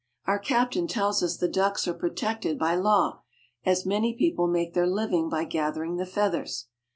Our 0.25 0.39
captain 0.39 0.87
tells 0.87 1.21
us 1.21 1.37
the 1.37 1.47
ducks 1.47 1.87
are 1.87 1.93
protected 1.93 2.57
by 2.57 2.73
law, 2.73 3.21
as 3.63 3.85
many 3.85 4.15
people 4.15 4.47
make 4.47 4.73
their 4.73 4.87
living 4.87 5.29
by 5.29 5.43
gathering 5.45 5.97
the 5.97 6.07
feathers. 6.07 6.65